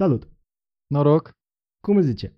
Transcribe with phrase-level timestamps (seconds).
[0.00, 0.28] Salut!
[0.86, 1.30] Noroc!
[1.80, 2.36] Cum îți zice?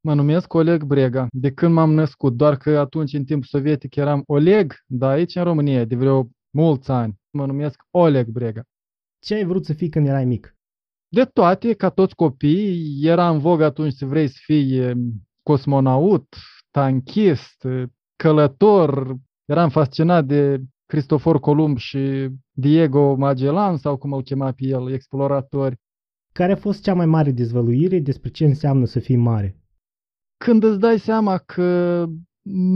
[0.00, 4.22] Mă numesc Oleg Brega, de când m-am născut, doar că atunci în timp sovietic eram
[4.26, 8.62] Oleg, dar aici în România, de vreo mulți ani, mă numesc Oleg Brega.
[9.18, 10.56] Ce ai vrut să fii când erai mic?
[11.08, 14.96] De toate, ca toți copiii, era în vogă atunci să vrei să fii eh,
[15.42, 16.36] cosmonaut,
[16.70, 17.82] tanchist, eh,
[18.16, 19.16] călător.
[19.44, 25.76] Eram fascinat de Cristofor Columb și Diego Magellan, sau cum îl chema pe el, exploratori.
[26.38, 29.60] Care a fost cea mai mare dezvăluire despre ce înseamnă să fii mare?
[30.44, 32.04] Când îți dai seama că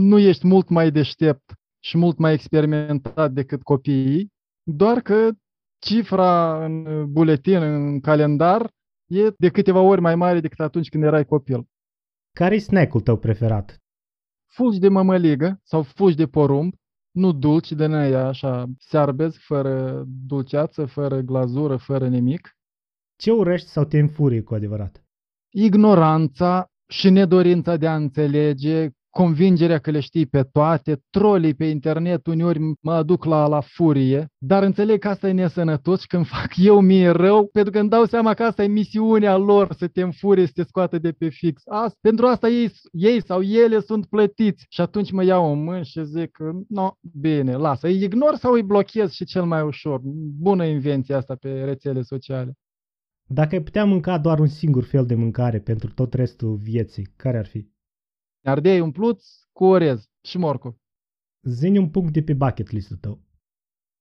[0.07, 1.53] nu ești mult mai deștept
[1.83, 4.27] și mult mai experimentat decât copiii,
[4.63, 5.31] doar că
[5.79, 8.71] cifra în buletin, în calendar,
[9.11, 11.65] e de câteva ori mai mare decât atunci când erai copil.
[12.37, 13.77] Care e snack-ul tău preferat?
[14.51, 16.73] Fulgi de mămăligă sau fulgi de porumb,
[17.11, 22.57] nu dulci de neia așa searbezi, fără dulceață, fără glazură, fără nimic.
[23.15, 25.03] Ce urăști sau te înfurie cu adevărat?
[25.49, 32.27] Ignoranța și nedorința de a înțelege, convingerea că le știi pe toate, trolii pe internet
[32.27, 36.51] uneori mă aduc la, la furie, dar înțeleg că asta e nesănătos și când fac
[36.57, 40.01] eu mie rău, pentru că îmi dau seama că asta e misiunea lor, să te
[40.01, 41.61] înfurie, să te scoată de pe fix.
[41.65, 45.85] Asta, pentru asta ei, ei sau ele sunt plătiți și atunci mă iau în mâini
[45.85, 46.37] și zic,
[46.69, 49.99] no, bine, lasă, îi ignor sau îi blochez și cel mai ușor.
[50.39, 52.57] Bună invenție asta pe rețele sociale.
[53.33, 57.37] Dacă ai putea mânca doar un singur fel de mâncare pentru tot restul vieții, care
[57.37, 57.71] ar fi?
[58.45, 60.75] Ardei umpluți cu orez și morcov.
[61.41, 63.21] Zine un punct de pe bucket list-ul tău.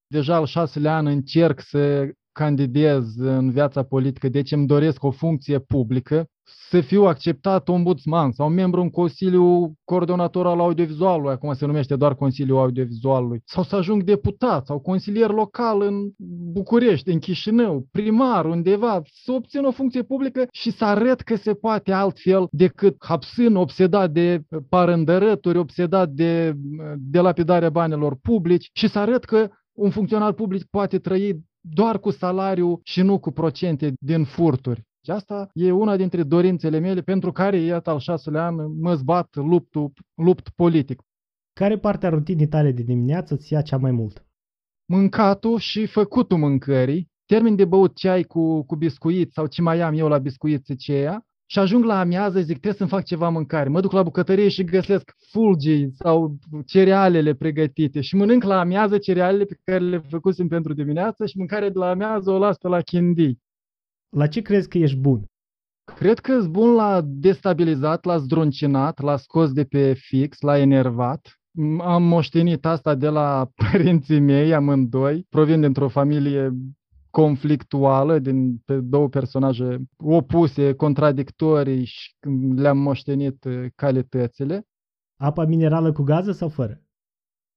[0.07, 5.59] Deja al șaselea an încerc să candidez în viața politică, deci îmi doresc o funcție
[5.59, 11.97] publică, să fiu acceptat ombudsman sau membru în Consiliul Coordonator al Audiovizualului, acum se numește
[11.97, 16.11] doar Consiliul Audiovizualului, sau să ajung deputat sau consilier local în
[16.53, 21.55] București, în Chișinău, primar undeva, să obțin o funcție publică și să arăt că se
[21.55, 26.53] poate altfel decât hapsând, obsedat de parândărături, obsedat de,
[26.99, 32.11] de lapidarea banilor publici și să arăt că un funcționar public poate trăi doar cu
[32.11, 34.83] salariu și nu cu procente din furturi.
[35.05, 39.35] Și asta e una dintre dorințele mele pentru care, iată, al șaselea an mă zbat
[39.35, 41.03] luptul, lupt politic.
[41.53, 44.27] Care parte a rutinii tale de dimineață îți ia cea mai mult?
[44.85, 49.95] Mâncatul și făcutul mâncării, termin de băut ceai cu, cu biscuit sau ce mai am
[49.95, 53.69] eu la biscuit ceea, și ajung la amiază, zic, trebuie să-mi fac ceva mâncare.
[53.69, 59.45] Mă duc la bucătărie și găsesc fulgii sau cerealele pregătite și mănânc la amiază cerealele
[59.45, 62.81] pe care le făcusem pentru dimineață și mâncare de la amiază o las pe la
[62.81, 63.41] chindii.
[64.17, 65.25] La ce crezi că ești bun?
[65.95, 71.41] Cred că sunt bun la destabilizat, la zdruncinat, la scos de pe fix, la enervat.
[71.79, 75.27] Am moștenit asta de la părinții mei, amândoi.
[75.29, 76.53] Provin dintr-o familie
[77.11, 82.15] conflictuală din pe două personaje opuse, contradictorii și
[82.55, 84.67] le-am moștenit uh, calitățile.
[85.17, 86.83] Apa minerală cu gază sau fără?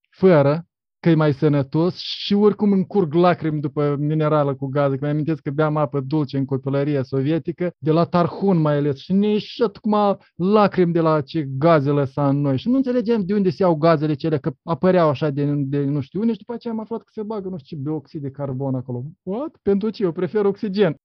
[0.09, 0.67] Fără,
[1.05, 4.95] că e mai sănătos și oricum încurg lacrimi după minerală cu gază.
[4.95, 8.97] Că mi amintesc că beam apă dulce în copilăria sovietică, de la Tarhun mai ales,
[8.97, 9.95] și ne ieșit cum
[10.35, 12.57] lacrimi de la ce gaze lăsa în noi.
[12.57, 16.01] Și nu înțelegeam de unde se iau gazele cele, că apăreau așa de, de nu
[16.01, 18.31] știu unde și după aceea am aflat că se bagă nu știu ce bioxid de
[18.31, 19.03] carbon acolo.
[19.23, 19.57] What?
[19.61, 20.03] Pentru ce?
[20.03, 20.95] Eu prefer oxigen.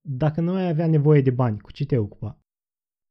[0.00, 2.38] Dacă nu ai avea nevoie de bani, cu ce te ocupa?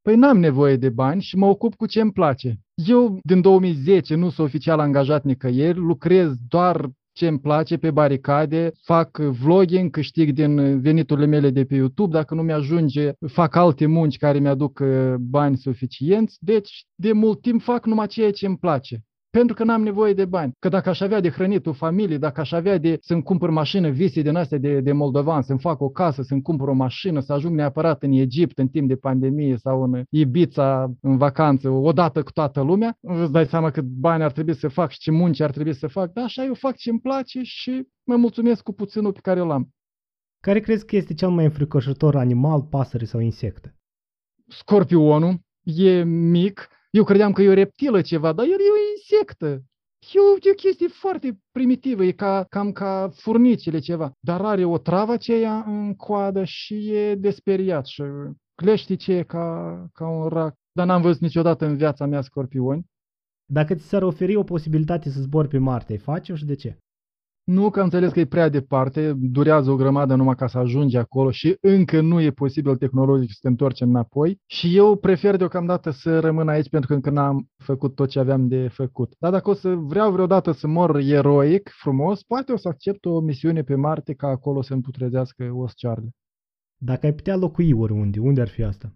[0.08, 2.60] Păi n-am nevoie de bani și mă ocup cu ce îmi place.
[2.74, 8.72] Eu din 2010 nu sunt oficial angajat nicăieri, lucrez doar ce îmi place pe baricade,
[8.84, 14.18] fac vlogging, câștig din veniturile mele de pe YouTube, dacă nu mi-ajunge, fac alte munci
[14.18, 19.06] care mi-aduc uh, bani suficienți, deci de mult timp fac numai ceea ce îmi place
[19.38, 20.54] pentru că n-am nevoie de bani.
[20.60, 23.90] Că dacă aș avea de hrănit o familie, dacă aș avea de să-mi cumpăr mașină,
[23.90, 27.34] vise din astea de, de moldovan, să-mi fac o casă, să-mi cumpăr o mașină, să
[27.34, 32.32] ajung neapărat în Egipt în timp de pandemie sau în Ibița în vacanță, odată cu
[32.32, 35.52] toată lumea, îți dai seama cât bani ar trebui să fac și ce munci ar
[35.52, 39.12] trebui să fac, dar așa eu fac ce îmi place și mă mulțumesc cu puținul
[39.12, 39.70] pe care l-am.
[40.40, 43.76] Care crezi că este cel mai înfricoșător animal, pasăre sau insectă?
[44.48, 49.64] Scorpionul e mic, eu credeam că e o reptilă ceva, dar el e o insectă.
[50.14, 54.12] E o, e o chestie foarte primitivă, e ca, cam ca furnicile ceva.
[54.20, 58.04] Dar are o travă aceea în coadă și e desperiat și
[58.56, 60.54] clește ce e ca, ca un rac.
[60.72, 62.86] Dar n-am văzut niciodată în viața mea scorpioni.
[63.46, 66.78] Dacă ți s-ar oferi o posibilitate să zbori pe Marte, ai face-o și de ce?
[67.48, 71.32] Nu că înțeles că e prea departe, durează o grămadă numai ca să ajungi acolo
[71.32, 76.20] și încă nu e posibil tehnologic să te întorcem înapoi și eu prefer deocamdată să
[76.20, 79.14] rămân aici pentru că încă n-am făcut tot ce aveam de făcut.
[79.20, 83.20] Dar dacă o să vreau vreodată să mor eroic, frumos, poate o să accept o
[83.20, 86.10] misiune pe Marte ca acolo să-mi putrezească o scearle.
[86.78, 88.94] Dacă ai putea locui oriunde, unde ar fi asta?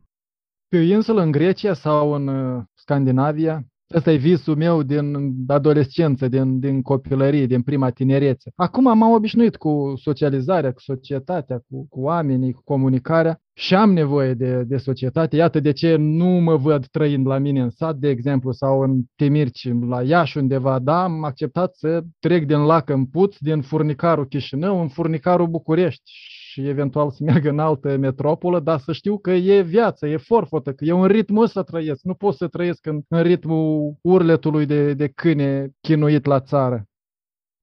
[0.68, 6.28] Pe o insulă în Grecia sau în uh, Scandinavia, Ăsta e visul meu din adolescență,
[6.28, 8.52] din, din copilărie, din prima tinerețe.
[8.56, 14.34] Acum m-am obișnuit cu socializarea, cu societatea, cu, cu oamenii, cu comunicarea și am nevoie
[14.34, 15.36] de, de societate.
[15.36, 19.02] Iată de ce nu mă văd trăind la mine în sat, de exemplu, sau în
[19.16, 24.28] Temirci, la Iași undeva, da, am acceptat să trec din lac în puț, din furnicarul
[24.28, 26.12] Chișinău în furnicarul București
[26.52, 30.74] și eventual să meargă în altă metropolă, dar să știu că e viață, e forfotă,
[30.74, 32.04] că e un ritm să trăiesc.
[32.04, 36.86] Nu pot să trăiesc în, în ritmul urletului de, de câine chinuit la țară.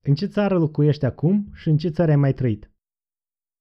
[0.06, 2.70] În ce țară locuiești acum și în ce țară ai mai trăit?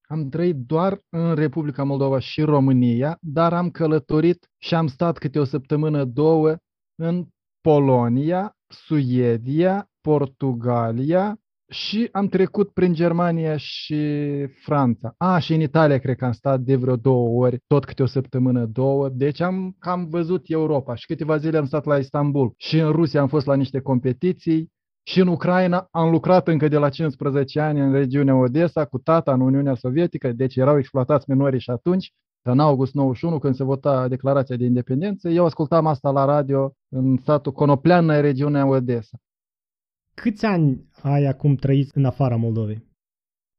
[0.10, 5.40] Am trăit doar în Republica Moldova și România, dar am călătorit și am stat câte
[5.40, 6.56] o săptămână, două
[6.96, 7.28] în
[7.62, 14.06] Polonia, Suedia, Portugalia, și am trecut prin Germania și
[14.48, 15.14] Franța.
[15.18, 18.06] A, și în Italia cred că am stat de vreo două ori, tot câte o
[18.06, 19.10] săptămână, două.
[19.10, 22.54] Deci am cam văzut Europa și câteva zile am stat la Istanbul.
[22.58, 24.72] Și în Rusia am fost la niște competiții.
[25.04, 29.34] Și în Ucraina am lucrat încă de la 15 ani în regiunea Odessa cu tata
[29.34, 32.12] în Uniunea Sovietică, deci erau exploatați minorii și atunci,
[32.42, 37.18] în august 91, când se vota declarația de independență, eu ascultam asta la radio în
[37.18, 39.18] satul Conopleană, în regiunea Odessa.
[40.22, 42.86] Câți ani ai acum trăit în afara Moldovei?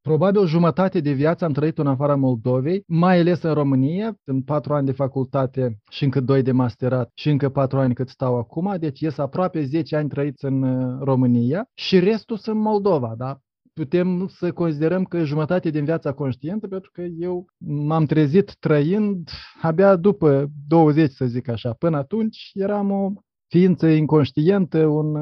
[0.00, 4.74] Probabil jumătate de viață am trăit în afara Moldovei, mai ales în România, în patru
[4.74, 8.76] ani de facultate și încă doi de masterat și încă patru ani cât stau acum,
[8.78, 13.38] deci ies aproape 10 ani trăiți în uh, România și restul sunt Moldova, da?
[13.72, 19.30] putem să considerăm că jumătate din viața conștientă, pentru că eu m-am trezit trăind
[19.62, 21.72] abia după 20, să zic așa.
[21.72, 23.12] Până atunci eram o
[23.48, 25.14] ființă inconștientă, un,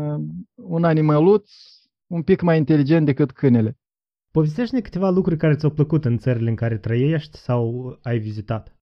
[0.55, 1.51] un animăluț
[2.07, 3.79] un pic mai inteligent decât câinele.
[4.31, 8.77] Povestește-ne câteva lucruri care ți-au plăcut în țările în care trăiești sau ai vizitat.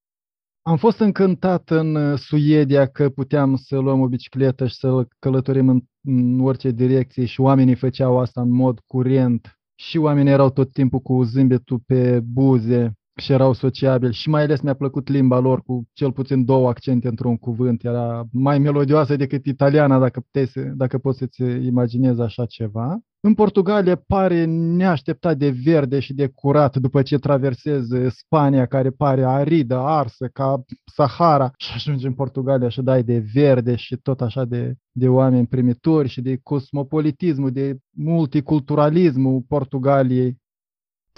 [0.63, 5.69] Am fost încântat în uh, Suedia că puteam să luăm o bicicletă și să călătorim
[5.69, 10.73] în, în orice direcție și oamenii făceau asta în mod curent și oamenii erau tot
[10.73, 15.63] timpul cu zâmbetul pe buze și erau sociabili și mai ales mi-a plăcut limba lor
[15.63, 17.85] cu cel puțin două accente într-un cuvânt.
[17.85, 22.99] Era mai melodioasă decât italiana, dacă, puteți, dacă poți să-ți imaginezi așa ceva.
[23.21, 29.25] În Portugalia pare neașteptat de verde și de curat după ce traversezi Spania, care pare
[29.25, 30.65] aridă, arsă, ca
[30.95, 35.47] Sahara, și ajungi în Portugalia și dai de verde și tot așa de, de oameni
[35.47, 40.43] primitori și de cosmopolitismul, de multiculturalismul Portugaliei.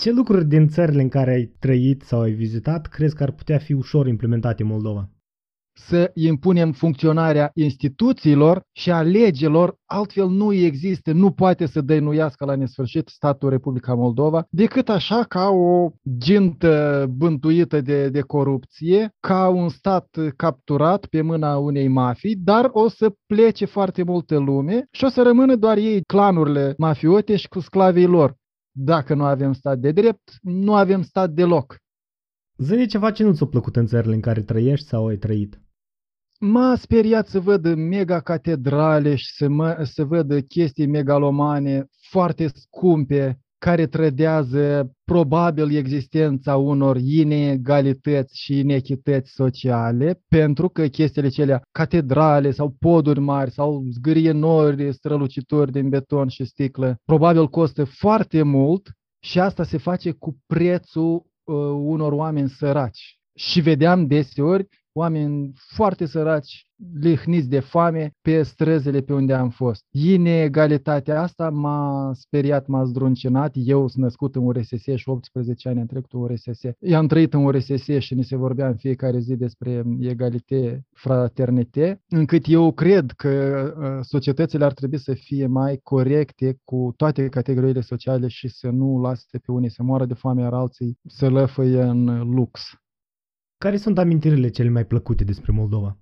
[0.00, 3.58] Ce lucruri din țările în care ai trăit sau ai vizitat crezi că ar putea
[3.58, 5.10] fi ușor implementate în Moldova?
[5.78, 12.54] Să impunem funcționarea instituțiilor și a legilor, altfel nu există, nu poate să dăinuiască la
[12.54, 19.68] nesfârșit statul Republica Moldova, decât așa ca o gintă bântuită de, de corupție, ca un
[19.68, 25.08] stat capturat pe mâna unei mafii, dar o să plece foarte multă lume și o
[25.08, 28.36] să rămână doar ei, clanurile mafiote și cu sclavii lor.
[28.78, 31.76] Dacă nu avem stat de drept, nu avem stat deloc.
[32.56, 35.60] Zăne ceva ce nu ți-a plăcut în țările în care trăiești sau ai trăit.
[36.40, 43.40] M-a speriat să văd mega catedrale și să, mă, să văd chestii megalomane foarte scumpe,
[43.58, 52.76] care trădează probabil existența unor inegalități și inechități sociale, pentru că chestiile celea, catedrale sau
[52.78, 58.90] poduri mari sau zgârienori strălucitori din beton și sticlă, probabil costă foarte mult
[59.22, 63.18] și asta se face cu prețul uh, unor oameni săraci.
[63.38, 66.66] Și vedeam deseori oameni foarte săraci,
[67.00, 69.84] lihniți de foame pe străzile pe unde am fost.
[69.90, 73.52] Inegalitatea asta m-a speriat, m-a zdruncinat.
[73.54, 76.60] Eu sunt născut în URSS și 18 ani am trecut în URSS.
[76.78, 82.02] Eu am trăit în URSS și ni se vorbea în fiecare zi despre egalitate, fraternite,
[82.08, 83.28] încât eu cred că
[83.78, 89.00] uh, societățile ar trebui să fie mai corecte cu toate categoriile sociale și să nu
[89.00, 92.60] lase pe unii să moară de foame, iar alții să lăfăie în lux.
[93.58, 95.98] Care sunt amintirile cele mai plăcute despre Moldova?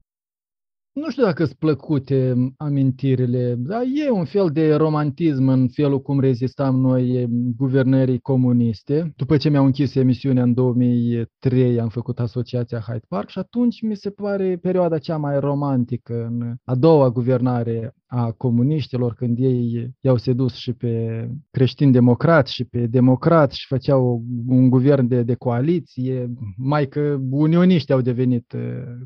[0.93, 6.21] Nu știu dacă sunt plăcute amintirile, dar e un fel de romantism în felul cum
[6.21, 9.13] rezistam noi guvernării comuniste.
[9.17, 13.97] După ce mi-au închis emisiunea în 2003, am făcut asociația Hyde Park și atunci mi
[13.97, 20.17] se pare perioada cea mai romantică în a doua guvernare a comuniștilor când ei i-au
[20.17, 26.33] sedus și pe creștini democrați și pe democrați și făceau un guvern de, de coaliție,
[26.57, 28.61] mai că unioniști au devenit uh,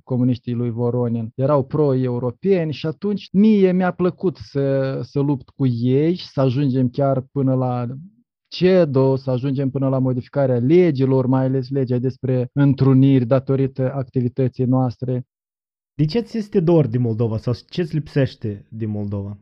[0.05, 6.15] comuniștii lui Voronin, erau pro-europeni și atunci mie mi-a plăcut să, să lupt cu ei
[6.15, 7.87] și să ajungem chiar până la
[8.49, 15.27] CEDO, să ajungem până la modificarea legilor, mai ales legea despre întruniri datorită activității noastre.
[15.99, 19.39] De ce ți este dor de Moldova sau ce îți lipsește din Moldova?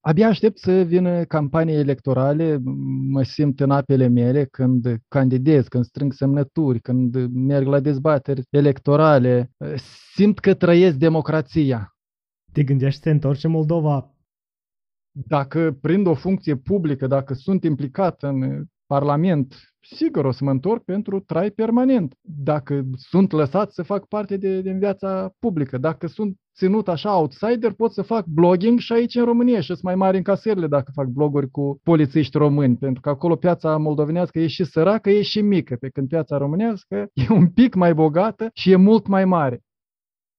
[0.00, 2.58] Abia aștept să vină campanii electorale,
[3.08, 9.50] mă simt în apele mele când candidez, când strâng semnături, când merg la dezbateri electorale,
[10.14, 11.94] simt că trăiesc democrația.
[12.52, 14.14] Te gândești să te întorci în Moldova?
[15.10, 20.82] Dacă prind o funcție publică, dacă sunt implicat în Parlament, sigur o să mă întorc
[20.84, 22.14] pentru trai permanent.
[22.20, 27.72] Dacă sunt lăsat să fac parte de, din viața publică, dacă sunt ținut așa outsider,
[27.72, 31.06] pot să fac blogging și aici în România și sunt mai mari încasările dacă fac
[31.06, 35.76] bloguri cu polițiști români, pentru că acolo piața moldovenească e și săracă, e și mică,
[35.80, 39.60] pe când piața românească e un pic mai bogată și e mult mai mare.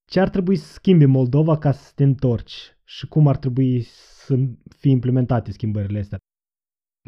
[0.05, 3.81] Ce ar trebui să schimbi Moldova ca să te întorci și cum ar trebui
[4.25, 4.35] să
[4.77, 6.17] fie implementate schimbările astea?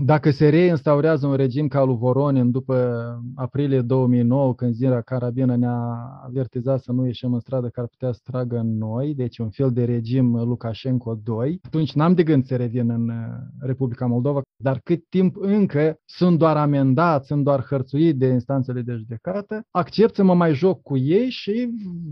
[0.03, 5.95] Dacă se reinstaurează un regim ca lui Voronin după aprilie 2009, când Zira Carabina ne-a
[6.25, 9.49] avertizat să nu ieșim în stradă, că ar putea să tragă în noi, deci un
[9.49, 13.15] fel de regim Lukashenko 2, atunci n-am de gând să revin în uh,
[13.59, 18.93] Republica Moldova, dar cât timp încă sunt doar amendat, sunt doar hărțuit de instanțele de
[18.93, 21.69] judecată, accept să mă mai joc cu ei și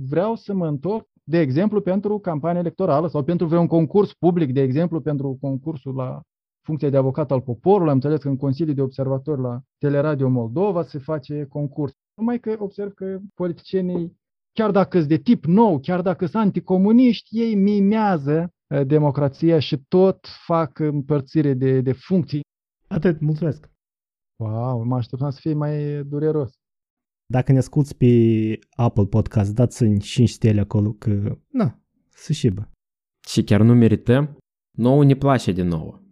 [0.10, 4.62] vreau să mă întorc de exemplu, pentru campanie electorală sau pentru vreun concurs public, de
[4.62, 6.22] exemplu, pentru concursul la
[6.64, 10.84] funcția de avocat al poporului, am înțeles că în Consiliul de Observator la Teleradio Moldova
[10.84, 11.94] se face concurs.
[12.16, 14.18] Numai că observ că politicienii,
[14.54, 19.78] chiar dacă sunt de tip nou, chiar dacă sunt anticomuniști, ei mimează eh, democrația și
[19.88, 22.42] tot fac împărțire de, de funcții.
[22.88, 23.72] Atât, mulțumesc!
[24.44, 26.52] Wow, mă așteptam să fie mai dureros.
[27.26, 28.08] Dacă ne asculti pe
[28.76, 31.80] Apple Podcast, dați-mi 5 stele acolo, că, na,
[32.10, 32.70] să șibă.
[33.28, 34.38] Și chiar nu merităm?
[34.78, 36.03] Nouă ne place de nouă.